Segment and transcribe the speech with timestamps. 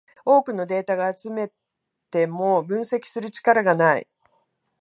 [0.25, 1.51] 多くのデータが集め
[2.09, 4.07] ても分析する力がない